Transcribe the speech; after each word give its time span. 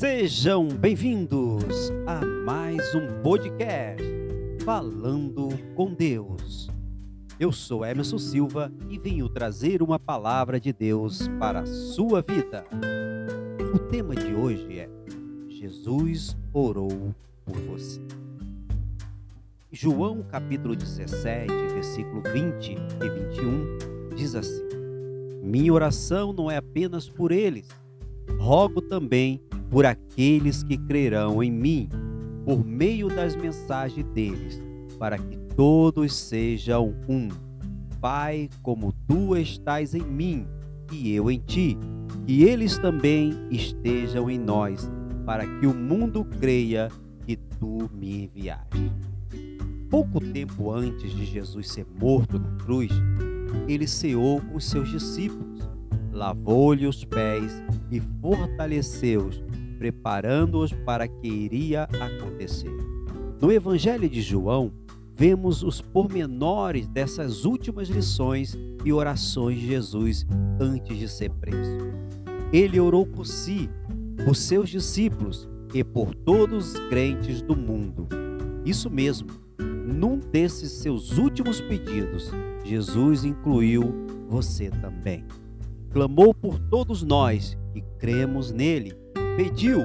Sejam 0.00 0.66
bem-vindos 0.66 1.92
a 2.06 2.24
mais 2.24 2.94
um 2.94 3.20
podcast 3.22 4.02
Falando 4.64 5.50
com 5.74 5.92
Deus. 5.92 6.70
Eu 7.38 7.52
sou 7.52 7.84
Emerson 7.84 8.16
Silva 8.16 8.72
e 8.88 8.98
venho 8.98 9.28
trazer 9.28 9.82
uma 9.82 9.98
palavra 9.98 10.58
de 10.58 10.72
Deus 10.72 11.28
para 11.38 11.60
a 11.60 11.66
sua 11.66 12.22
vida. 12.22 12.64
O 13.74 13.78
tema 13.90 14.14
de 14.14 14.32
hoje 14.32 14.78
é 14.78 14.88
Jesus 15.50 16.34
orou 16.50 17.14
por 17.44 17.58
você. 17.58 18.00
João 19.70 20.22
capítulo 20.22 20.74
17, 20.74 21.46
versículo 21.74 22.22
20 22.22 22.70
e 22.72 23.34
21 23.34 24.14
diz 24.16 24.34
assim: 24.34 24.66
Minha 25.42 25.74
oração 25.74 26.32
não 26.32 26.50
é 26.50 26.56
apenas 26.56 27.06
por 27.06 27.30
eles, 27.30 27.68
rogo 28.38 28.80
também 28.80 29.42
por 29.70 29.86
aqueles 29.86 30.64
que 30.64 30.76
crerão 30.76 31.42
em 31.42 31.50
mim, 31.50 31.88
por 32.44 32.64
meio 32.66 33.08
das 33.08 33.36
mensagens 33.36 34.04
deles, 34.12 34.60
para 34.98 35.16
que 35.16 35.38
todos 35.54 36.12
sejam 36.12 36.92
um. 37.08 37.28
Pai, 38.00 38.50
como 38.62 38.92
tu 39.06 39.36
estás 39.36 39.94
em 39.94 40.02
mim 40.02 40.46
e 40.90 41.14
eu 41.14 41.30
em 41.30 41.38
ti, 41.38 41.78
que 42.26 42.42
eles 42.42 42.76
também 42.78 43.32
estejam 43.50 44.28
em 44.28 44.38
nós, 44.38 44.90
para 45.24 45.46
que 45.46 45.66
o 45.66 45.74
mundo 45.74 46.24
creia 46.24 46.88
que 47.24 47.36
tu 47.36 47.88
me 47.94 48.24
enviaste. 48.24 48.90
Pouco 49.88 50.18
tempo 50.20 50.72
antes 50.72 51.12
de 51.12 51.24
Jesus 51.24 51.68
ser 51.68 51.86
morto 52.00 52.38
na 52.38 52.50
cruz, 52.64 52.90
ele 53.68 53.86
ceou 53.86 54.40
com 54.40 54.58
seus 54.58 54.88
discípulos, 54.88 55.60
lavou-lhe 56.12 56.86
os 56.86 57.04
pés 57.04 57.62
e 57.90 58.00
fortaleceu-os 58.20 59.42
preparando-os 59.80 60.74
para 60.84 61.08
que 61.08 61.26
iria 61.26 61.84
acontecer. 61.84 62.70
No 63.40 63.50
Evangelho 63.50 64.10
de 64.10 64.20
João, 64.20 64.70
vemos 65.16 65.62
os 65.62 65.80
pormenores 65.80 66.86
dessas 66.86 67.46
últimas 67.46 67.88
lições 67.88 68.58
e 68.84 68.92
orações 68.92 69.58
de 69.58 69.68
Jesus 69.68 70.26
antes 70.60 70.98
de 70.98 71.08
ser 71.08 71.30
preso. 71.30 71.78
Ele 72.52 72.78
orou 72.78 73.06
por 73.06 73.24
si, 73.24 73.70
por 74.22 74.36
seus 74.36 74.68
discípulos 74.68 75.48
e 75.72 75.82
por 75.82 76.14
todos 76.14 76.74
os 76.74 76.80
crentes 76.90 77.40
do 77.40 77.56
mundo. 77.56 78.06
Isso 78.66 78.90
mesmo, 78.90 79.30
num 79.58 80.18
desses 80.18 80.72
seus 80.72 81.16
últimos 81.16 81.58
pedidos, 81.58 82.30
Jesus 82.66 83.24
incluiu 83.24 83.94
você 84.28 84.68
também. 84.68 85.24
Clamou 85.90 86.34
por 86.34 86.58
todos 86.58 87.02
nós 87.02 87.56
que 87.72 87.80
cremos 87.98 88.52
nele 88.52 88.94
pediu 89.36 89.82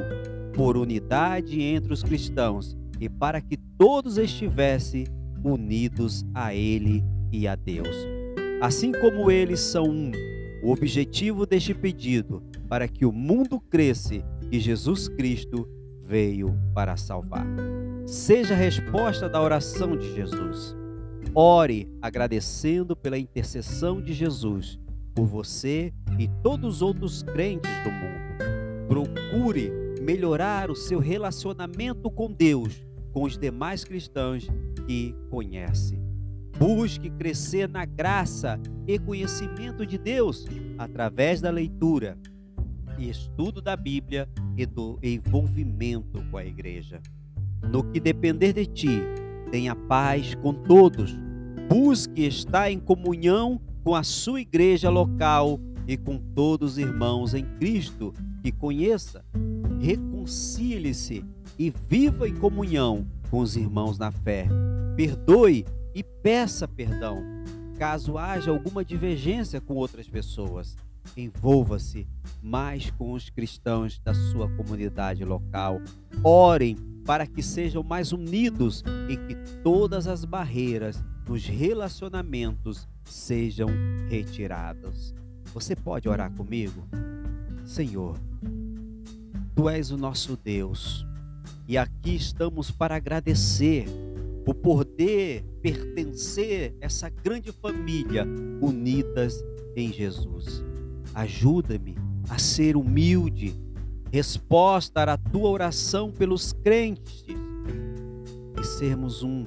por 0.53 0.77
unidade 0.77 1.61
entre 1.61 1.93
os 1.93 2.03
cristãos 2.03 2.77
e 2.99 3.09
para 3.09 3.41
que 3.41 3.57
todos 3.77 4.17
estivessem 4.17 5.05
unidos 5.43 6.25
a 6.33 6.53
Ele 6.53 7.03
e 7.31 7.47
a 7.47 7.55
Deus. 7.55 7.95
Assim 8.61 8.91
como 8.91 9.29
eles 9.29 9.59
são 9.59 9.83
um, 9.83 10.11
o 10.63 10.71
objetivo 10.71 11.45
deste 11.45 11.73
pedido 11.73 12.41
para 12.69 12.87
que 12.87 13.05
o 13.05 13.11
mundo 13.11 13.59
cresça 13.59 14.15
e 14.51 14.59
Jesus 14.59 15.07
Cristo 15.07 15.67
veio 16.03 16.57
para 16.73 16.95
salvar. 16.95 17.45
Seja 18.05 18.53
a 18.53 18.57
resposta 18.57 19.27
da 19.27 19.41
oração 19.41 19.97
de 19.97 20.13
Jesus. 20.13 20.75
Ore 21.33 21.89
agradecendo 22.01 22.95
pela 22.95 23.17
intercessão 23.17 24.01
de 24.01 24.13
Jesus 24.13 24.79
por 25.13 25.25
você 25.25 25.93
e 26.17 26.27
todos 26.41 26.75
os 26.75 26.81
outros 26.81 27.23
crentes 27.23 27.71
do 27.83 27.91
mundo. 27.91 28.54
Procure 28.95 29.73
melhorar 30.01 30.71
o 30.71 30.75
seu 30.75 30.99
relacionamento 30.99 32.09
com 32.09 32.31
Deus, 32.31 32.81
com 33.11 33.23
os 33.23 33.37
demais 33.37 33.83
cristãos 33.83 34.47
que 34.87 35.13
conhece. 35.29 35.99
Busque 36.57 37.09
crescer 37.09 37.67
na 37.67 37.83
graça 37.83 38.57
e 38.87 38.97
conhecimento 38.97 39.85
de 39.85 39.97
Deus 39.97 40.45
através 40.77 41.41
da 41.41 41.49
leitura 41.49 42.17
e 42.97 43.09
estudo 43.09 43.61
da 43.61 43.75
Bíblia 43.75 44.29
e 44.55 44.65
do 44.65 44.97
envolvimento 45.03 46.23
com 46.31 46.37
a 46.37 46.45
igreja. 46.45 47.01
No 47.69 47.83
que 47.83 47.99
depender 47.99 48.53
de 48.53 48.65
ti, 48.65 49.01
tenha 49.51 49.75
paz 49.75 50.35
com 50.35 50.53
todos. 50.53 51.13
Busque 51.67 52.25
estar 52.25 52.71
em 52.71 52.79
comunhão 52.79 53.59
com 53.83 53.93
a 53.93 54.03
sua 54.03 54.39
igreja 54.39 54.89
local 54.89 55.59
e 55.85 55.97
com 55.97 56.17
todos 56.17 56.71
os 56.71 56.77
irmãos 56.77 57.33
em 57.33 57.43
Cristo 57.57 58.13
que 58.45 58.51
conheça. 58.51 59.25
Reconcilie-se 59.81 61.25
e 61.57 61.73
viva 61.89 62.29
em 62.29 62.35
comunhão 62.35 63.07
com 63.31 63.39
os 63.39 63.55
irmãos 63.55 63.97
na 63.97 64.11
fé. 64.11 64.47
Perdoe 64.95 65.65
e 65.95 66.03
peça 66.03 66.67
perdão. 66.67 67.23
Caso 67.79 68.19
haja 68.19 68.51
alguma 68.51 68.85
divergência 68.85 69.59
com 69.59 69.73
outras 69.73 70.07
pessoas, 70.07 70.77
envolva-se 71.17 72.07
mais 72.41 72.91
com 72.91 73.13
os 73.13 73.31
cristãos 73.31 73.99
da 73.99 74.13
sua 74.13 74.47
comunidade 74.55 75.25
local. 75.25 75.81
Orem 76.23 76.75
para 77.03 77.25
que 77.25 77.41
sejam 77.41 77.81
mais 77.81 78.11
unidos 78.11 78.83
e 79.09 79.17
que 79.17 79.35
todas 79.63 80.05
as 80.05 80.23
barreiras 80.23 81.03
nos 81.27 81.47
relacionamentos 81.47 82.87
sejam 83.03 83.69
retiradas. 84.07 85.15
Você 85.51 85.75
pode 85.75 86.07
orar 86.07 86.31
comigo? 86.31 86.87
Senhor, 87.65 88.15
Tu 89.55 89.69
és 89.69 89.89
o 89.89 89.97
nosso 89.97 90.35
Deus 90.35 91.05
e 91.65 91.77
aqui 91.77 92.13
estamos 92.13 92.69
para 92.69 92.95
agradecer 92.95 93.85
por 94.43 94.53
poder 94.53 95.43
pertencer 95.61 96.75
essa 96.81 97.09
grande 97.09 97.53
família 97.53 98.27
unidas 98.61 99.43
em 99.75 99.91
Jesus. 99.93 100.61
Ajuda-me 101.15 101.95
a 102.29 102.37
ser 102.37 102.75
humilde, 102.75 103.55
resposta 104.11 105.03
à 105.03 105.17
tua 105.17 105.49
oração 105.49 106.11
pelos 106.11 106.51
crentes 106.51 107.25
e 108.59 108.63
sermos 108.63 109.23
um, 109.23 109.45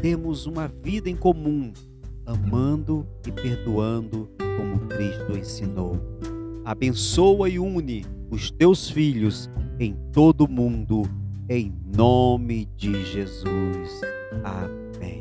temos 0.00 0.46
uma 0.46 0.66
vida 0.66 1.10
em 1.10 1.16
comum, 1.16 1.70
amando 2.24 3.06
e 3.26 3.30
perdoando 3.30 4.28
como 4.38 4.88
Cristo 4.88 5.36
ensinou. 5.36 6.00
Abençoa 6.64 7.50
e 7.50 7.58
une 7.58 8.06
os 8.34 8.50
teus 8.50 8.90
filhos 8.90 9.48
em 9.78 9.94
todo 10.12 10.44
o 10.44 10.50
mundo, 10.50 11.02
em 11.48 11.72
nome 11.96 12.68
de 12.76 13.04
Jesus. 13.04 14.00
Amém. 14.42 15.20